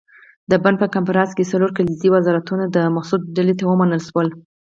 د 0.49 0.53
بُن 0.63 0.75
په 0.81 0.87
کنفرانس 0.95 1.31
کې 1.37 1.49
څلور 1.51 1.71
کلیدي 1.77 2.09
وزارتونه 2.15 2.63
د 2.67 2.77
مسعود 2.95 3.21
ډلې 3.35 3.53
ته 3.59 3.63
ومنل 3.65 4.01
شول. 4.07 4.27